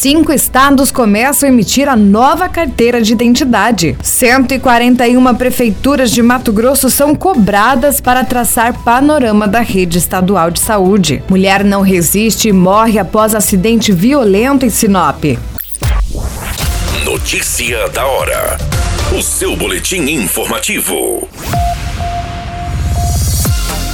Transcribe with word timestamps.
Cinco 0.00 0.32
estados 0.32 0.92
começam 0.92 1.48
a 1.48 1.52
emitir 1.52 1.88
a 1.88 1.96
nova 1.96 2.48
carteira 2.48 3.02
de 3.02 3.12
identidade. 3.12 3.96
141 4.00 5.34
prefeituras 5.34 6.12
de 6.12 6.22
Mato 6.22 6.52
Grosso 6.52 6.88
são 6.88 7.16
cobradas 7.16 8.00
para 8.00 8.22
traçar 8.22 8.78
panorama 8.84 9.48
da 9.48 9.58
rede 9.58 9.98
estadual 9.98 10.52
de 10.52 10.60
saúde. 10.60 11.20
Mulher 11.28 11.64
não 11.64 11.82
resiste 11.82 12.48
e 12.48 12.52
morre 12.52 12.96
após 12.96 13.34
acidente 13.34 13.90
violento 13.90 14.64
em 14.64 14.70
Sinop. 14.70 15.24
Notícia 17.04 17.88
da 17.88 18.06
hora. 18.06 18.56
O 19.18 19.20
seu 19.20 19.56
boletim 19.56 20.02
informativo. 20.02 21.28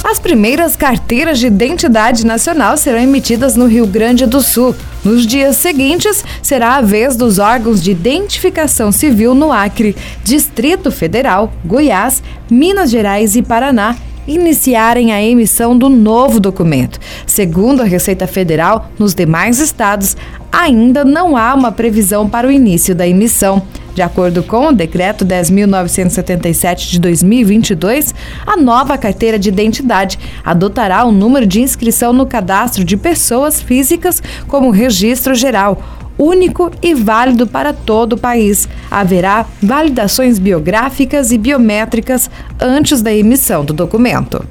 As 0.07 0.19
primeiras 0.19 0.75
carteiras 0.75 1.39
de 1.39 1.47
identidade 1.47 2.27
nacional 2.27 2.77
serão 2.77 2.99
emitidas 2.99 3.55
no 3.55 3.65
Rio 3.65 3.87
Grande 3.87 4.27
do 4.27 4.39
Sul. 4.39 4.75
Nos 5.03 5.25
dias 5.25 5.55
seguintes, 5.55 6.23
será 6.43 6.75
a 6.75 6.81
vez 6.81 7.15
dos 7.15 7.39
órgãos 7.39 7.81
de 7.81 7.89
identificação 7.89 8.91
civil 8.91 9.33
no 9.33 9.51
Acre, 9.51 9.95
Distrito 10.23 10.91
Federal, 10.91 11.51
Goiás, 11.65 12.21
Minas 12.51 12.91
Gerais 12.91 13.35
e 13.35 13.41
Paraná 13.41 13.95
iniciarem 14.27 15.11
a 15.11 15.21
emissão 15.21 15.75
do 15.75 15.89
novo 15.89 16.39
documento. 16.39 16.99
Segundo 17.25 17.81
a 17.81 17.85
Receita 17.85 18.27
Federal, 18.27 18.91
nos 18.99 19.15
demais 19.15 19.59
estados 19.59 20.15
ainda 20.55 21.03
não 21.03 21.35
há 21.35 21.53
uma 21.53 21.71
previsão 21.71 22.29
para 22.29 22.47
o 22.47 22.51
início 22.51 22.95
da 22.95 23.05
emissão. 23.05 23.61
De 23.93 24.01
acordo 24.01 24.41
com 24.41 24.67
o 24.67 24.73
decreto 24.73 25.25
10.977 25.25 26.91
de 26.91 26.99
2022, 26.99 28.15
a 28.45 28.57
nova 28.57 28.97
carteira 28.97 29.37
de 29.37 29.49
identidade 29.49 30.17
adotará 30.43 31.03
o 31.05 31.11
número 31.11 31.45
de 31.45 31.61
inscrição 31.61 32.13
no 32.13 32.25
cadastro 32.25 32.83
de 32.83 32.95
pessoas 32.97 33.61
físicas 33.61 34.21
como 34.47 34.71
registro 34.71 35.35
geral 35.35 35.81
único 36.17 36.71
e 36.81 36.93
válido 36.93 37.45
para 37.45 37.73
todo 37.73 38.13
o 38.13 38.17
país. 38.17 38.69
Haverá 38.89 39.45
validações 39.61 40.39
biográficas 40.39 41.29
e 41.31 41.37
biométricas 41.37 42.29
antes 42.57 43.01
da 43.01 43.13
emissão 43.13 43.65
do 43.65 43.73
documento. 43.73 44.45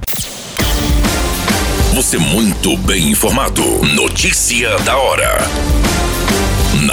Você 1.95 2.19
muito 2.19 2.77
bem 2.79 3.11
informado. 3.11 3.63
Notícia 3.95 4.77
da 4.81 4.97
hora 4.99 5.39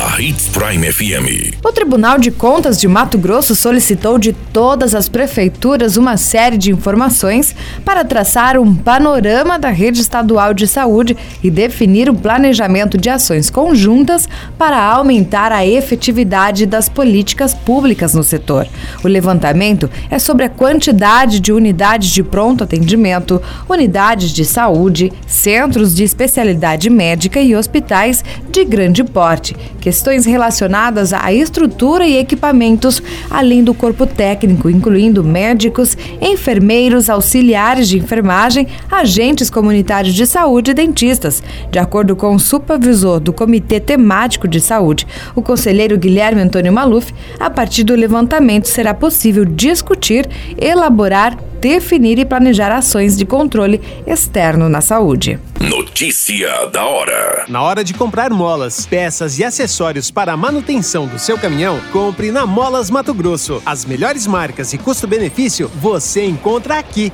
na 0.01 0.19
Hits 0.19 0.47
Prime 0.47 0.91
FM. 0.91 1.57
O 1.63 1.71
Tribunal 1.71 2.17
de 2.17 2.31
Contas 2.31 2.79
de 2.79 2.87
Mato 2.87 3.19
Grosso 3.19 3.55
solicitou 3.55 4.17
de 4.17 4.33
todas 4.33 4.95
as 4.95 5.07
prefeituras 5.07 5.95
uma 5.95 6.17
série 6.17 6.57
de 6.57 6.71
informações 6.71 7.55
para 7.85 8.03
traçar 8.03 8.57
um 8.57 8.73
panorama 8.73 9.59
da 9.59 9.69
rede 9.69 10.01
estadual 10.01 10.55
de 10.55 10.65
saúde 10.67 11.15
e 11.43 11.51
definir 11.51 12.09
o 12.09 12.15
planejamento 12.15 12.97
de 12.97 13.11
ações 13.11 13.51
conjuntas 13.51 14.27
para 14.57 14.81
aumentar 14.81 15.51
a 15.51 15.63
efetividade 15.63 16.65
das 16.65 16.89
políticas 16.89 17.53
públicas 17.53 18.15
no 18.15 18.23
setor. 18.23 18.67
O 19.03 19.07
levantamento 19.07 19.87
é 20.09 20.17
sobre 20.17 20.45
a 20.45 20.49
quantidade 20.49 21.39
de 21.39 21.53
unidades 21.53 22.09
de 22.09 22.23
pronto 22.23 22.63
atendimento, 22.63 23.39
unidades 23.69 24.31
de 24.31 24.45
saúde, 24.45 25.13
centros 25.27 25.93
de 25.93 26.03
especialidade 26.03 26.89
médica 26.89 27.39
e 27.39 27.55
hospitais 27.55 28.25
de 28.49 28.65
grande 28.65 29.03
porte 29.03 29.55
questões 29.91 30.25
relacionadas 30.25 31.11
à 31.11 31.33
estrutura 31.33 32.07
e 32.07 32.15
equipamentos, 32.15 33.03
além 33.29 33.61
do 33.61 33.73
corpo 33.73 34.07
técnico, 34.07 34.69
incluindo 34.69 35.21
médicos, 35.21 35.97
enfermeiros, 36.21 37.09
auxiliares 37.09 37.89
de 37.89 37.97
enfermagem, 37.97 38.67
agentes 38.89 39.49
comunitários 39.49 40.13
de 40.13 40.25
saúde 40.25 40.71
e 40.71 40.73
dentistas. 40.73 41.43
De 41.69 41.77
acordo 41.77 42.15
com 42.15 42.33
o 42.33 42.39
supervisor 42.39 43.19
do 43.19 43.33
Comitê 43.33 43.81
Temático 43.81 44.47
de 44.47 44.61
Saúde, 44.61 45.05
o 45.35 45.41
conselheiro 45.41 45.97
Guilherme 45.97 46.39
Antônio 46.39 46.71
Maluf, 46.71 47.13
a 47.37 47.49
partir 47.49 47.83
do 47.83 47.93
levantamento 47.93 48.69
será 48.69 48.93
possível 48.93 49.43
discutir, 49.43 50.25
elaborar 50.57 51.37
definir 51.61 52.17
e 52.17 52.25
planejar 52.25 52.75
ações 52.75 53.15
de 53.15 53.23
controle 53.23 53.79
externo 54.07 54.67
na 54.67 54.81
saúde. 54.81 55.39
Notícia 55.59 56.65
da 56.65 56.83
hora. 56.83 57.45
Na 57.47 57.61
hora 57.61 57.83
de 57.83 57.93
comprar 57.93 58.31
molas, 58.31 58.87
peças 58.87 59.37
e 59.37 59.43
acessórios 59.43 60.09
para 60.09 60.33
a 60.33 60.37
manutenção 60.37 61.05
do 61.05 61.19
seu 61.19 61.37
caminhão, 61.37 61.79
compre 61.93 62.31
na 62.31 62.47
Molas 62.47 62.89
Mato 62.89 63.13
Grosso. 63.13 63.61
As 63.63 63.85
melhores 63.85 64.25
marcas 64.25 64.73
e 64.73 64.79
custo-benefício 64.79 65.69
você 65.75 66.25
encontra 66.25 66.79
aqui. 66.79 67.13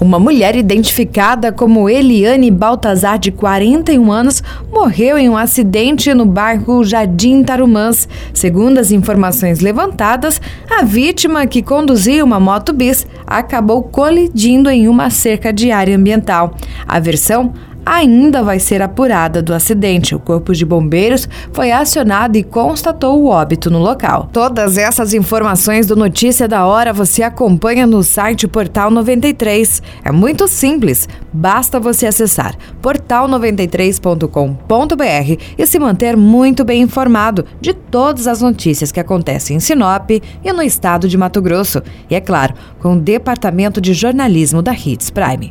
Uma 0.00 0.18
mulher 0.18 0.56
identificada 0.56 1.52
como 1.52 1.88
Eliane 1.88 2.50
Baltazar, 2.50 3.18
de 3.18 3.30
41 3.30 4.12
anos, 4.12 4.42
morreu 4.72 5.16
em 5.16 5.28
um 5.28 5.36
acidente 5.36 6.12
no 6.12 6.26
bairro 6.26 6.84
Jardim 6.84 7.42
Tarumãs. 7.42 8.08
Segundo 8.32 8.78
as 8.78 8.90
informações 8.90 9.60
levantadas, 9.60 10.40
a 10.68 10.84
vítima, 10.84 11.46
que 11.46 11.62
conduzia 11.62 12.24
uma 12.24 12.40
moto 12.40 12.72
bis, 12.72 13.06
acabou 13.26 13.82
colidindo 13.82 14.68
em 14.68 14.88
uma 14.88 15.10
cerca 15.10 15.52
de 15.52 15.70
área 15.70 15.96
ambiental. 15.96 16.54
A 16.86 16.98
versão 16.98 17.52
ainda 17.84 18.42
vai 18.42 18.58
ser 18.58 18.80
apurada 18.82 19.42
do 19.42 19.54
acidente. 19.54 20.14
O 20.14 20.18
Corpo 20.18 20.54
de 20.54 20.64
Bombeiros 20.64 21.28
foi 21.52 21.70
acionado 21.70 22.36
e 22.36 22.42
constatou 22.42 23.20
o 23.20 23.26
óbito 23.26 23.70
no 23.70 23.78
local. 23.78 24.28
Todas 24.32 24.78
essas 24.78 25.14
informações 25.14 25.86
do 25.86 25.96
Notícia 25.96 26.48
da 26.48 26.66
Hora 26.66 26.92
você 26.92 27.22
acompanha 27.22 27.86
no 27.86 28.02
site 28.02 28.48
Portal 28.48 28.90
93. 28.90 29.82
É 30.04 30.10
muito 30.10 30.48
simples, 30.48 31.08
basta 31.32 31.78
você 31.78 32.06
acessar 32.06 32.56
portal93.com.br 32.82 35.42
e 35.58 35.66
se 35.66 35.78
manter 35.78 36.16
muito 36.16 36.64
bem 36.64 36.82
informado 36.82 37.44
de 37.60 37.74
todas 37.74 38.26
as 38.26 38.40
notícias 38.40 38.90
que 38.90 39.00
acontecem 39.00 39.56
em 39.56 39.60
Sinop 39.60 40.10
e 40.10 40.52
no 40.52 40.62
estado 40.62 41.08
de 41.08 41.16
Mato 41.16 41.42
Grosso. 41.42 41.82
E 42.08 42.14
é 42.14 42.20
claro, 42.20 42.54
com 42.80 42.94
o 42.94 43.00
Departamento 43.00 43.80
de 43.80 43.92
Jornalismo 43.92 44.62
da 44.62 44.72
Hits 44.72 45.10
Prime 45.10 45.50